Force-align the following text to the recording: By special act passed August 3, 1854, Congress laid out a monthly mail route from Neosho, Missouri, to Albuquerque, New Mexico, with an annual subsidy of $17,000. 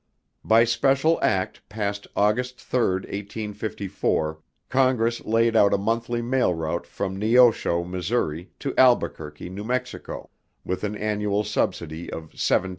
By 0.43 0.63
special 0.63 1.19
act 1.21 1.61
passed 1.69 2.07
August 2.15 2.59
3, 2.59 3.01
1854, 3.03 4.39
Congress 4.67 5.23
laid 5.25 5.55
out 5.55 5.75
a 5.75 5.77
monthly 5.77 6.23
mail 6.23 6.55
route 6.55 6.87
from 6.87 7.19
Neosho, 7.19 7.83
Missouri, 7.83 8.49
to 8.57 8.75
Albuquerque, 8.77 9.51
New 9.51 9.63
Mexico, 9.63 10.31
with 10.65 10.83
an 10.83 10.95
annual 10.95 11.43
subsidy 11.43 12.11
of 12.11 12.31
$17,000. 12.31 12.69